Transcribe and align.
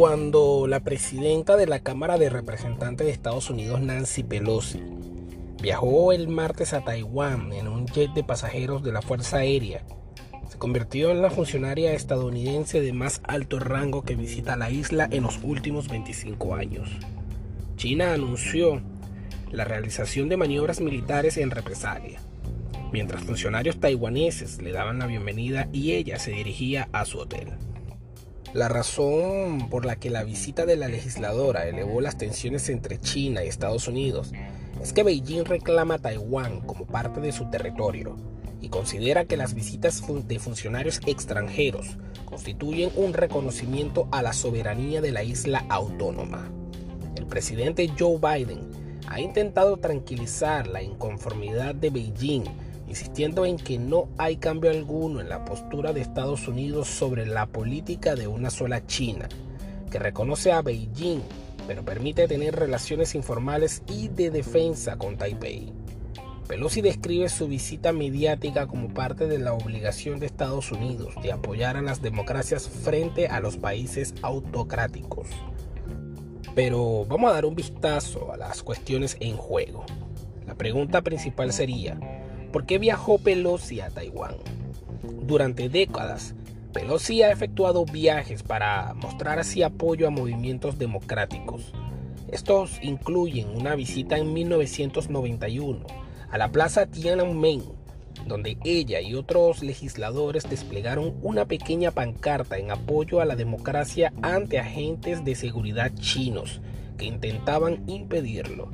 cuando 0.00 0.66
la 0.66 0.80
presidenta 0.80 1.58
de 1.58 1.66
la 1.66 1.80
Cámara 1.80 2.16
de 2.16 2.30
Representantes 2.30 3.06
de 3.06 3.12
Estados 3.12 3.50
Unidos, 3.50 3.82
Nancy 3.82 4.22
Pelosi, 4.22 4.80
viajó 5.60 6.14
el 6.14 6.26
martes 6.26 6.72
a 6.72 6.82
Taiwán 6.82 7.52
en 7.52 7.68
un 7.68 7.84
jet 7.86 8.10
de 8.14 8.24
pasajeros 8.24 8.82
de 8.82 8.92
la 8.92 9.02
Fuerza 9.02 9.36
Aérea, 9.36 9.84
se 10.48 10.56
convirtió 10.56 11.10
en 11.10 11.20
la 11.20 11.28
funcionaria 11.28 11.92
estadounidense 11.92 12.80
de 12.80 12.94
más 12.94 13.20
alto 13.24 13.58
rango 13.58 14.02
que 14.02 14.16
visita 14.16 14.56
la 14.56 14.70
isla 14.70 15.06
en 15.10 15.24
los 15.24 15.38
últimos 15.42 15.88
25 15.88 16.54
años. 16.54 16.88
China 17.76 18.14
anunció 18.14 18.80
la 19.52 19.66
realización 19.66 20.30
de 20.30 20.38
maniobras 20.38 20.80
militares 20.80 21.36
en 21.36 21.50
represalia, 21.50 22.20
mientras 22.90 23.22
funcionarios 23.22 23.78
taiwaneses 23.78 24.62
le 24.62 24.72
daban 24.72 24.98
la 24.98 25.06
bienvenida 25.06 25.68
y 25.74 25.92
ella 25.92 26.18
se 26.18 26.30
dirigía 26.30 26.88
a 26.92 27.04
su 27.04 27.18
hotel. 27.18 27.48
La 28.52 28.68
razón 28.68 29.68
por 29.70 29.86
la 29.86 29.94
que 29.94 30.10
la 30.10 30.24
visita 30.24 30.66
de 30.66 30.74
la 30.74 30.88
legisladora 30.88 31.68
elevó 31.68 32.00
las 32.00 32.18
tensiones 32.18 32.68
entre 32.68 32.98
China 32.98 33.44
y 33.44 33.48
Estados 33.48 33.86
Unidos 33.86 34.32
es 34.82 34.92
que 34.92 35.04
Beijing 35.04 35.44
reclama 35.44 35.94
a 35.94 35.98
Taiwán 35.98 36.60
como 36.62 36.84
parte 36.84 37.20
de 37.20 37.30
su 37.30 37.48
territorio 37.48 38.16
y 38.60 38.68
considera 38.68 39.24
que 39.24 39.36
las 39.36 39.54
visitas 39.54 40.02
de 40.26 40.38
funcionarios 40.40 41.00
extranjeros 41.06 41.96
constituyen 42.24 42.90
un 42.96 43.12
reconocimiento 43.12 44.08
a 44.10 44.20
la 44.20 44.32
soberanía 44.32 45.00
de 45.00 45.12
la 45.12 45.22
isla 45.22 45.64
autónoma. 45.68 46.50
El 47.14 47.26
presidente 47.26 47.88
Joe 47.96 48.18
Biden 48.18 48.68
ha 49.06 49.20
intentado 49.20 49.76
tranquilizar 49.76 50.66
la 50.66 50.82
inconformidad 50.82 51.76
de 51.76 51.90
Beijing 51.90 52.44
insistiendo 52.90 53.46
en 53.46 53.56
que 53.56 53.78
no 53.78 54.08
hay 54.18 54.36
cambio 54.36 54.70
alguno 54.70 55.20
en 55.20 55.28
la 55.28 55.44
postura 55.44 55.92
de 55.92 56.00
Estados 56.00 56.48
Unidos 56.48 56.88
sobre 56.88 57.24
la 57.24 57.46
política 57.46 58.16
de 58.16 58.26
una 58.26 58.50
sola 58.50 58.84
China, 58.86 59.28
que 59.90 60.00
reconoce 60.00 60.50
a 60.50 60.60
Beijing, 60.60 61.20
pero 61.68 61.84
permite 61.84 62.26
tener 62.26 62.56
relaciones 62.56 63.14
informales 63.14 63.82
y 63.86 64.08
de 64.08 64.30
defensa 64.30 64.96
con 64.96 65.16
Taipei. 65.16 65.72
Pelosi 66.48 66.80
describe 66.80 67.28
su 67.28 67.46
visita 67.46 67.92
mediática 67.92 68.66
como 68.66 68.92
parte 68.92 69.28
de 69.28 69.38
la 69.38 69.52
obligación 69.52 70.18
de 70.18 70.26
Estados 70.26 70.72
Unidos 70.72 71.14
de 71.22 71.30
apoyar 71.30 71.76
a 71.76 71.82
las 71.82 72.02
democracias 72.02 72.68
frente 72.68 73.28
a 73.28 73.38
los 73.38 73.56
países 73.56 74.14
autocráticos. 74.22 75.28
Pero 76.56 77.04
vamos 77.04 77.30
a 77.30 77.34
dar 77.34 77.44
un 77.44 77.54
vistazo 77.54 78.32
a 78.32 78.36
las 78.36 78.64
cuestiones 78.64 79.16
en 79.20 79.36
juego. 79.36 79.86
La 80.44 80.56
pregunta 80.56 81.02
principal 81.02 81.52
sería, 81.52 82.19
¿Por 82.52 82.66
qué 82.66 82.78
viajó 82.78 83.18
Pelosi 83.18 83.80
a 83.80 83.90
Taiwán? 83.90 84.34
Durante 85.22 85.68
décadas, 85.68 86.34
Pelosi 86.72 87.22
ha 87.22 87.30
efectuado 87.30 87.84
viajes 87.84 88.42
para 88.42 88.92
mostrar 88.94 89.38
así 89.38 89.62
apoyo 89.62 90.08
a 90.08 90.10
movimientos 90.10 90.76
democráticos. 90.76 91.72
Estos 92.26 92.80
incluyen 92.82 93.50
una 93.50 93.76
visita 93.76 94.18
en 94.18 94.32
1991 94.32 95.86
a 96.28 96.38
la 96.38 96.50
plaza 96.50 96.86
Tiananmen, 96.86 97.62
donde 98.26 98.58
ella 98.64 99.00
y 99.00 99.14
otros 99.14 99.62
legisladores 99.62 100.50
desplegaron 100.50 101.14
una 101.22 101.44
pequeña 101.44 101.92
pancarta 101.92 102.58
en 102.58 102.72
apoyo 102.72 103.20
a 103.20 103.26
la 103.26 103.36
democracia 103.36 104.12
ante 104.22 104.58
agentes 104.58 105.24
de 105.24 105.36
seguridad 105.36 105.92
chinos 105.94 106.60
que 106.98 107.04
intentaban 107.04 107.84
impedirlo. 107.86 108.70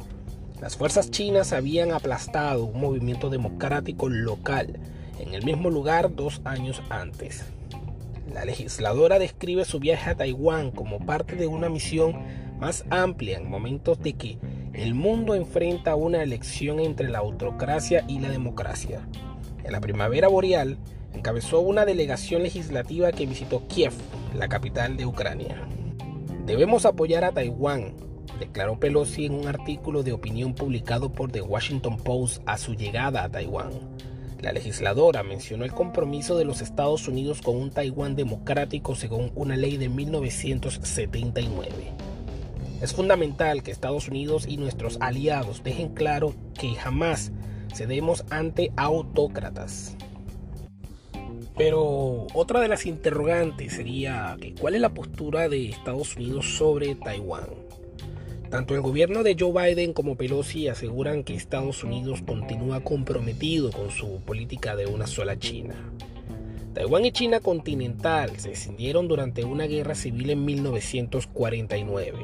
Las 0.60 0.76
fuerzas 0.76 1.10
chinas 1.10 1.52
habían 1.52 1.92
aplastado 1.92 2.64
un 2.64 2.80
movimiento 2.80 3.28
democrático 3.28 4.08
local 4.08 4.78
en 5.20 5.34
el 5.34 5.44
mismo 5.44 5.68
lugar 5.68 6.14
dos 6.14 6.40
años 6.44 6.82
antes. 6.88 7.44
La 8.32 8.46
legisladora 8.46 9.18
describe 9.18 9.66
su 9.66 9.78
viaje 9.80 10.10
a 10.10 10.14
Taiwán 10.14 10.70
como 10.70 10.98
parte 10.98 11.36
de 11.36 11.46
una 11.46 11.68
misión 11.68 12.16
más 12.58 12.84
amplia 12.88 13.36
en 13.36 13.50
momentos 13.50 14.00
de 14.00 14.14
que 14.14 14.38
el 14.72 14.94
mundo 14.94 15.34
enfrenta 15.34 15.94
una 15.94 16.22
elección 16.22 16.80
entre 16.80 17.10
la 17.10 17.18
autocracia 17.18 18.04
y 18.08 18.18
la 18.18 18.30
democracia. 18.30 19.06
En 19.62 19.72
la 19.72 19.80
primavera 19.80 20.28
boreal, 20.28 20.78
encabezó 21.12 21.60
una 21.60 21.84
delegación 21.84 22.42
legislativa 22.42 23.12
que 23.12 23.26
visitó 23.26 23.66
Kiev, 23.68 23.92
la 24.34 24.48
capital 24.48 24.96
de 24.96 25.04
Ucrania. 25.04 25.66
Debemos 26.46 26.86
apoyar 26.86 27.24
a 27.24 27.32
Taiwán, 27.32 28.05
declaró 28.38 28.78
Pelosi 28.78 29.26
en 29.26 29.34
un 29.34 29.48
artículo 29.48 30.02
de 30.02 30.12
opinión 30.12 30.54
publicado 30.54 31.12
por 31.12 31.30
The 31.30 31.42
Washington 31.42 31.98
Post 31.98 32.42
a 32.46 32.58
su 32.58 32.74
llegada 32.74 33.24
a 33.24 33.28
Taiwán. 33.28 33.70
La 34.40 34.52
legisladora 34.52 35.22
mencionó 35.22 35.64
el 35.64 35.72
compromiso 35.72 36.36
de 36.36 36.44
los 36.44 36.60
Estados 36.60 37.08
Unidos 37.08 37.42
con 37.42 37.56
un 37.56 37.70
Taiwán 37.70 38.16
democrático 38.16 38.94
según 38.94 39.32
una 39.34 39.56
ley 39.56 39.76
de 39.76 39.88
1979. 39.88 41.68
Es 42.82 42.92
fundamental 42.92 43.62
que 43.62 43.70
Estados 43.70 44.08
Unidos 44.08 44.46
y 44.46 44.58
nuestros 44.58 44.98
aliados 45.00 45.62
dejen 45.64 45.94
claro 45.94 46.34
que 46.58 46.74
jamás 46.74 47.32
cedemos 47.74 48.24
ante 48.30 48.72
autócratas. 48.76 49.96
Pero 51.56 52.26
otra 52.34 52.60
de 52.60 52.68
las 52.68 52.84
interrogantes 52.84 53.72
sería 53.72 54.36
cuál 54.60 54.74
es 54.74 54.82
la 54.82 54.92
postura 54.92 55.48
de 55.48 55.70
Estados 55.70 56.14
Unidos 56.16 56.58
sobre 56.58 56.94
Taiwán. 56.96 57.65
Tanto 58.50 58.74
el 58.74 58.80
gobierno 58.80 59.24
de 59.24 59.36
Joe 59.38 59.74
Biden 59.74 59.92
como 59.92 60.16
Pelosi 60.16 60.68
aseguran 60.68 61.24
que 61.24 61.34
Estados 61.34 61.82
Unidos 61.82 62.22
continúa 62.24 62.80
comprometido 62.80 63.72
con 63.72 63.90
su 63.90 64.20
política 64.20 64.76
de 64.76 64.86
una 64.86 65.08
sola 65.08 65.36
China. 65.36 65.74
Taiwán 66.72 67.06
y 67.06 67.10
China 67.10 67.40
continental 67.40 68.38
se 68.38 68.52
escindieron 68.52 69.08
durante 69.08 69.44
una 69.44 69.64
guerra 69.64 69.94
civil 69.96 70.30
en 70.30 70.44
1949, 70.44 72.18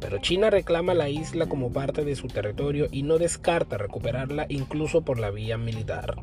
pero 0.00 0.18
China 0.18 0.50
reclama 0.50 0.94
la 0.94 1.08
isla 1.08 1.46
como 1.46 1.70
parte 1.70 2.04
de 2.04 2.16
su 2.16 2.26
territorio 2.26 2.88
y 2.90 3.04
no 3.04 3.18
descarta 3.18 3.78
recuperarla 3.78 4.46
incluso 4.48 5.02
por 5.02 5.20
la 5.20 5.30
vía 5.30 5.58
militar. 5.58 6.16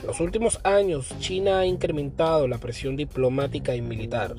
En 0.00 0.06
los 0.06 0.20
últimos 0.20 0.60
años, 0.64 1.14
China 1.18 1.58
ha 1.58 1.66
incrementado 1.66 2.48
la 2.48 2.58
presión 2.58 2.96
diplomática 2.96 3.74
y 3.74 3.82
militar. 3.82 4.36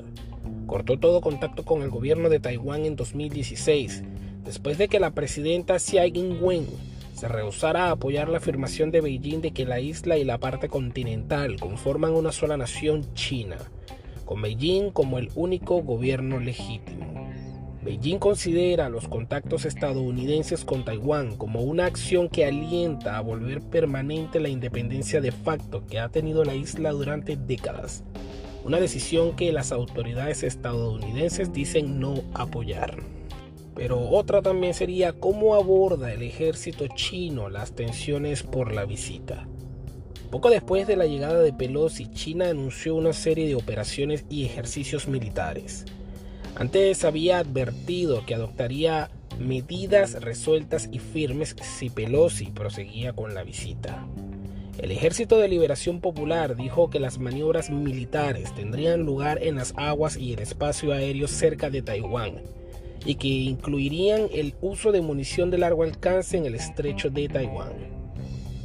Cortó 0.66 0.98
todo 0.98 1.20
contacto 1.20 1.64
con 1.64 1.82
el 1.82 1.90
gobierno 1.90 2.28
de 2.28 2.40
Taiwán 2.40 2.84
en 2.84 2.96
2016 2.96 4.02
después 4.44 4.78
de 4.78 4.88
que 4.88 5.00
la 5.00 5.10
presidenta 5.10 5.76
Tsai 5.76 6.12
Ing-wen 6.14 6.66
se 7.14 7.28
rehusara 7.28 7.86
a 7.86 7.92
apoyar 7.92 8.28
la 8.28 8.38
afirmación 8.38 8.90
de 8.90 9.00
Beijing 9.00 9.40
de 9.40 9.52
que 9.52 9.64
la 9.64 9.80
isla 9.80 10.18
y 10.18 10.24
la 10.24 10.38
parte 10.38 10.68
continental 10.68 11.56
conforman 11.58 12.12
una 12.12 12.32
sola 12.32 12.56
nación 12.56 13.06
china, 13.14 13.56
con 14.24 14.42
Beijing 14.42 14.90
como 14.90 15.18
el 15.18 15.30
único 15.34 15.82
gobierno 15.82 16.40
legítimo. 16.40 17.30
Beijing 17.82 18.18
considera 18.18 18.88
los 18.88 19.08
contactos 19.08 19.64
estadounidenses 19.64 20.64
con 20.64 20.84
Taiwán 20.84 21.36
como 21.36 21.60
una 21.60 21.86
acción 21.86 22.28
que 22.28 22.46
alienta 22.46 23.16
a 23.16 23.20
volver 23.20 23.60
permanente 23.60 24.40
la 24.40 24.48
independencia 24.48 25.20
de 25.20 25.32
facto 25.32 25.86
que 25.86 26.00
ha 26.00 26.08
tenido 26.08 26.44
la 26.44 26.54
isla 26.54 26.90
durante 26.92 27.36
décadas, 27.36 28.02
una 28.64 28.80
decisión 28.80 29.36
que 29.36 29.52
las 29.52 29.72
autoridades 29.72 30.42
estadounidenses 30.42 31.52
dicen 31.52 32.00
no 32.00 32.22
apoyar. 32.32 32.96
Pero 33.74 34.08
otra 34.08 34.40
también 34.40 34.72
sería 34.72 35.12
cómo 35.12 35.54
aborda 35.54 36.12
el 36.12 36.22
ejército 36.22 36.86
chino 36.94 37.50
las 37.50 37.72
tensiones 37.72 38.42
por 38.42 38.72
la 38.72 38.84
visita. 38.84 39.46
Poco 40.30 40.50
después 40.50 40.86
de 40.86 40.96
la 40.96 41.06
llegada 41.06 41.40
de 41.40 41.52
Pelosi, 41.52 42.10
China 42.10 42.48
anunció 42.48 42.94
una 42.94 43.12
serie 43.12 43.46
de 43.46 43.54
operaciones 43.54 44.24
y 44.30 44.44
ejercicios 44.44 45.06
militares. 45.06 45.84
Antes 46.56 47.04
había 47.04 47.38
advertido 47.38 48.24
que 48.24 48.34
adoptaría 48.34 49.10
medidas 49.38 50.22
resueltas 50.22 50.88
y 50.90 51.00
firmes 51.00 51.56
si 51.60 51.90
Pelosi 51.90 52.46
proseguía 52.46 53.12
con 53.12 53.34
la 53.34 53.42
visita. 53.42 54.06
El 54.78 54.90
Ejército 54.90 55.38
de 55.38 55.46
Liberación 55.46 56.00
Popular 56.00 56.56
dijo 56.56 56.90
que 56.90 56.98
las 56.98 57.18
maniobras 57.20 57.70
militares 57.70 58.52
tendrían 58.54 59.02
lugar 59.02 59.38
en 59.40 59.54
las 59.54 59.72
aguas 59.76 60.16
y 60.16 60.32
el 60.32 60.40
espacio 60.40 60.92
aéreo 60.92 61.28
cerca 61.28 61.70
de 61.70 61.80
Taiwán 61.80 62.42
y 63.06 63.14
que 63.14 63.28
incluirían 63.28 64.28
el 64.32 64.54
uso 64.60 64.90
de 64.90 65.00
munición 65.00 65.50
de 65.50 65.58
largo 65.58 65.84
alcance 65.84 66.36
en 66.36 66.46
el 66.46 66.56
estrecho 66.56 67.08
de 67.08 67.28
Taiwán. 67.28 67.72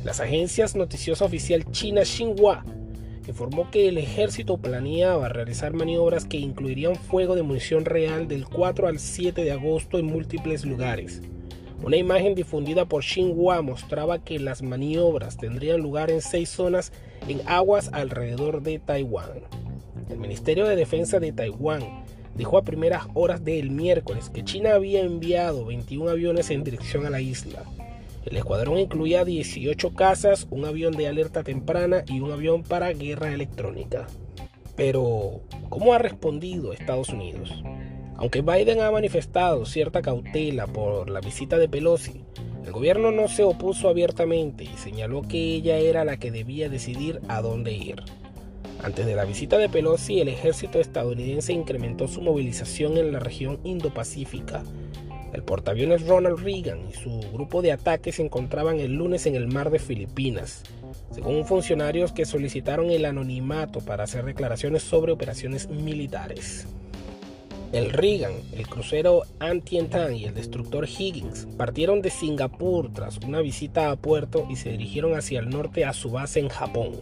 Las 0.04 0.20
agencias 0.20 0.76
noticiosa 0.76 1.26
oficial 1.26 1.70
china 1.72 2.04
Xinhua 2.04 2.66
informó 3.28 3.70
que 3.70 3.88
el 3.88 4.00
ejército 4.00 4.58
planeaba 4.58 5.30
realizar 5.30 5.74
maniobras 5.74 6.26
que 6.26 6.38
incluirían 6.38 6.96
fuego 6.96 7.36
de 7.36 7.44
munición 7.44 7.86
real 7.86 8.28
del 8.28 8.48
4 8.48 8.88
al 8.88 8.98
7 8.98 9.44
de 9.44 9.52
agosto 9.52 10.00
en 10.00 10.08
múltiples 10.08 10.66
lugares. 10.66 11.22
Una 11.82 11.96
imagen 11.96 12.36
difundida 12.36 12.86
por 12.86 13.04
Xinhua 13.04 13.62
mostraba 13.62 14.20
que 14.20 14.38
las 14.38 14.62
maniobras 14.62 15.38
tendrían 15.38 15.80
lugar 15.80 16.12
en 16.12 16.22
seis 16.22 16.50
zonas 16.50 16.92
en 17.28 17.42
aguas 17.48 17.90
alrededor 17.94 18.62
de 18.62 18.80
Taiwán. 18.80 19.44
El 20.10 20.18
Ministerio 20.18 20.66
de 20.66 20.76
Defensa 20.76 21.20
de 21.20 21.32
Taiwán 21.32 22.04
dijo 22.36 22.58
a 22.58 22.64
primeras 22.64 23.08
horas 23.14 23.44
del 23.46 23.72
miércoles 23.72 24.30
que 24.30 24.44
China 24.44 24.74
había 24.74 25.02
enviado 25.02 25.66
21 25.66 26.10
aviones 26.10 26.50
en 26.52 26.64
dirección 26.64 27.06
a 27.06 27.10
la 27.10 27.22
isla. 27.22 27.64
El 28.26 28.36
escuadrón 28.36 28.78
incluía 28.78 29.24
18 29.24 29.96
cazas, 29.96 30.48
un 30.50 30.66
avión 30.66 30.92
de 30.94 31.08
alerta 31.08 31.44
temprana 31.44 32.04
y 32.08 32.20
un 32.20 32.32
avión 32.32 32.64
para 32.64 32.92
guerra 32.92 33.34
electrónica. 33.34 34.08
Pero, 34.76 35.42
¿cómo 35.70 35.94
ha 35.94 35.98
respondido 35.98 36.74
Estados 36.74 37.10
Unidos? 37.10 37.64
Aunque 38.20 38.42
Biden 38.42 38.82
ha 38.82 38.92
manifestado 38.92 39.66
cierta 39.66 40.02
cautela 40.02 40.68
por 40.68 41.10
la 41.10 41.22
visita 41.22 41.58
de 41.58 41.70
Pelosi, 41.70 42.26
el 42.66 42.74
gobierno 42.74 43.12
no 43.12 43.30
se 43.30 43.44
opuso 43.44 43.88
abiertamente 43.88 44.66
y 44.66 44.78
señaló 44.78 45.22
que 45.22 45.38
ella 45.38 45.78
era 45.78 46.04
la 46.04 46.18
que 46.18 46.30
debía 46.30 46.68
decidir 46.68 47.22
a 47.30 47.42
dónde 47.42 47.72
ir. 47.72 48.04
Antes 48.84 49.06
de 49.06 49.16
la 49.16 49.24
visita 49.24 49.58
de 49.58 49.70
Pelosi, 49.70 50.20
el 50.20 50.28
ejército 50.28 50.82
estadounidense 50.82 51.54
incrementó 51.54 52.10
su 52.10 52.22
movilización 52.22 52.98
en 52.98 53.14
la 53.14 53.20
región 53.20 53.58
Indo-Pacífica. 53.64 54.64
El 55.32 55.44
portaaviones 55.44 56.06
Ronald 56.06 56.40
Reagan 56.44 56.90
y 56.90 56.94
su 56.96 57.22
grupo 57.32 57.62
de 57.62 57.72
ataque 57.72 58.12
se 58.12 58.24
encontraban 58.24 58.82
el 58.82 58.96
lunes 58.96 59.28
en 59.28 59.36
el 59.36 59.48
mar 59.48 59.70
de 59.70 59.80
Filipinas, 59.80 60.64
según 61.12 61.46
funcionarios 61.46 62.12
que 62.12 62.26
solicitaron 62.26 62.92
el 62.92 63.06
anonimato 63.06 63.80
para 63.80 64.04
hacer 64.04 64.26
declaraciones 64.26 64.84
sobre 64.84 65.14
operaciones 65.14 65.70
militares. 65.70 66.68
El 67.72 67.92
Reagan, 67.92 68.34
el 68.54 68.68
crucero 68.68 69.22
Antietam 69.38 70.14
y 70.14 70.26
el 70.26 70.34
destructor 70.34 70.88
Higgins 70.90 71.48
partieron 71.56 72.02
de 72.02 72.10
Singapur 72.10 72.92
tras 72.92 73.20
una 73.20 73.42
visita 73.42 73.92
a 73.92 73.96
puerto 73.96 74.48
y 74.50 74.56
se 74.56 74.72
dirigieron 74.72 75.16
hacia 75.16 75.40
el 75.40 75.52
norte 75.52 75.86
a 75.86 75.94
su 75.94 76.10
base 76.10 76.40
en 76.40 76.50
Japón. 76.50 76.94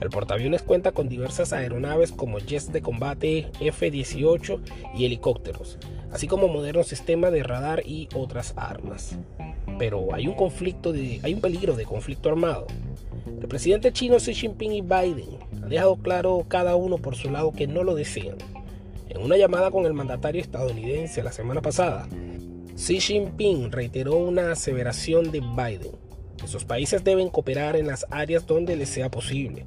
El 0.00 0.08
portaaviones 0.08 0.62
cuenta 0.62 0.92
con 0.92 1.10
diversas 1.10 1.52
aeronaves 1.52 2.12
como 2.12 2.38
jets 2.38 2.72
de 2.72 2.80
combate 2.80 3.50
F-18 3.60 4.60
y 4.96 5.04
helicópteros, 5.04 5.76
así 6.10 6.26
como 6.26 6.48
modernos 6.48 6.86
sistemas 6.86 7.30
de 7.32 7.42
radar 7.42 7.82
y 7.84 8.08
otras 8.14 8.54
armas. 8.56 9.18
Pero 9.78 10.14
hay 10.14 10.26
un 10.26 10.34
conflicto 10.34 10.94
de, 10.94 11.20
hay 11.22 11.34
un 11.34 11.42
peligro 11.42 11.76
de 11.76 11.84
conflicto 11.84 12.30
armado. 12.30 12.66
El 13.38 13.48
presidente 13.48 13.92
chino 13.92 14.16
Xi 14.16 14.32
Jinping 14.32 14.72
y 14.72 14.80
Biden 14.80 15.38
han 15.62 15.68
dejado 15.68 15.96
claro 15.96 16.46
cada 16.48 16.74
uno 16.74 16.96
por 16.96 17.16
su 17.16 17.28
lado 17.28 17.52
que 17.52 17.66
no 17.66 17.84
lo 17.84 17.94
desean 17.94 18.38
en 19.10 19.20
una 19.22 19.36
llamada 19.36 19.70
con 19.70 19.86
el 19.86 19.92
mandatario 19.92 20.40
estadounidense 20.40 21.22
la 21.22 21.32
semana 21.32 21.60
pasada, 21.60 22.08
Xi 22.76 23.00
Jinping 23.00 23.72
reiteró 23.72 24.16
una 24.16 24.52
aseveración 24.52 25.30
de 25.30 25.40
Biden. 25.40 25.92
que 26.38 26.48
sus 26.48 26.64
países 26.64 27.04
deben 27.04 27.28
cooperar 27.28 27.76
en 27.76 27.86
las 27.86 28.06
áreas 28.10 28.46
donde 28.46 28.74
les 28.76 28.88
sea 28.88 29.10
posible. 29.10 29.66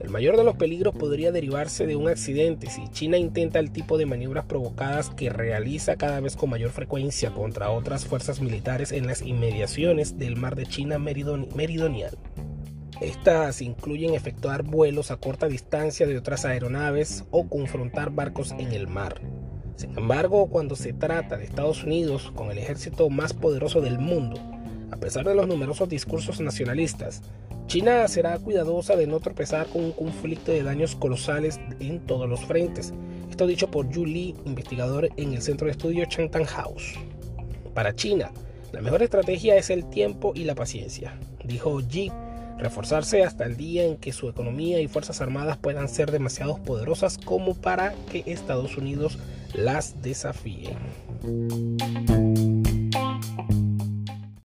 El 0.00 0.10
mayor 0.10 0.36
de 0.36 0.44
los 0.44 0.56
peligros 0.56 0.94
podría 0.94 1.30
derivarse 1.30 1.86
de 1.86 1.96
un 1.96 2.08
accidente 2.08 2.68
si 2.68 2.88
China 2.88 3.16
intenta 3.18 3.58
el 3.58 3.70
tipo 3.70 3.96
de 3.96 4.06
maniobras 4.06 4.46
provocadas 4.46 5.10
que 5.10 5.30
realiza 5.30 5.96
cada 5.96 6.20
vez 6.20 6.36
con 6.36 6.50
mayor 6.50 6.70
frecuencia 6.70 7.30
contra 7.30 7.70
otras 7.70 8.06
fuerzas 8.06 8.40
militares 8.40 8.92
en 8.92 9.06
las 9.06 9.22
inmediaciones 9.22 10.18
del 10.18 10.36
mar 10.36 10.56
de 10.56 10.66
China 10.66 10.98
meridional. 10.98 12.18
Estas 13.00 13.62
incluyen 13.62 14.14
efectuar 14.14 14.62
vuelos 14.62 15.10
a 15.10 15.16
corta 15.16 15.48
distancia 15.48 16.06
de 16.06 16.18
otras 16.18 16.44
aeronaves 16.44 17.24
o 17.30 17.48
confrontar 17.48 18.10
barcos 18.10 18.52
en 18.52 18.72
el 18.72 18.88
mar. 18.88 19.22
Sin 19.76 19.96
embargo, 19.96 20.48
cuando 20.48 20.76
se 20.76 20.92
trata 20.92 21.38
de 21.38 21.44
Estados 21.44 21.82
Unidos, 21.82 22.30
con 22.34 22.50
el 22.50 22.58
ejército 22.58 23.08
más 23.08 23.32
poderoso 23.32 23.80
del 23.80 23.98
mundo, 23.98 24.38
a 24.90 24.98
pesar 24.98 25.24
de 25.24 25.34
los 25.34 25.48
numerosos 25.48 25.88
discursos 25.88 26.40
nacionalistas, 26.40 27.22
China 27.66 28.06
será 28.06 28.38
cuidadosa 28.38 28.96
de 28.96 29.06
no 29.06 29.18
tropezar 29.20 29.66
con 29.68 29.82
un 29.82 29.92
conflicto 29.92 30.52
de 30.52 30.62
daños 30.62 30.94
colosales 30.94 31.58
en 31.78 32.00
todos 32.00 32.28
los 32.28 32.44
frentes. 32.44 32.92
Esto 33.30 33.46
dicho 33.46 33.70
por 33.70 33.88
Yu 33.88 34.04
Li, 34.04 34.34
investigador 34.44 35.08
en 35.16 35.32
el 35.32 35.40
centro 35.40 35.64
de 35.64 35.70
estudio 35.70 36.04
Changtan 36.04 36.44
House. 36.44 36.98
Para 37.72 37.94
China, 37.94 38.30
la 38.72 38.82
mejor 38.82 39.02
estrategia 39.02 39.56
es 39.56 39.70
el 39.70 39.88
tiempo 39.88 40.32
y 40.34 40.44
la 40.44 40.54
paciencia, 40.54 41.18
dijo 41.46 41.80
Yi 41.80 42.12
reforzarse 42.60 43.24
hasta 43.24 43.44
el 43.44 43.56
día 43.56 43.84
en 43.84 43.96
que 43.96 44.12
su 44.12 44.28
economía 44.28 44.80
y 44.80 44.88
fuerzas 44.88 45.20
armadas 45.20 45.56
puedan 45.56 45.88
ser 45.88 46.10
demasiado 46.10 46.58
poderosas 46.58 47.18
como 47.18 47.54
para 47.54 47.94
que 48.10 48.22
Estados 48.26 48.76
Unidos 48.76 49.18
las 49.54 50.02
desafíe. 50.02 50.76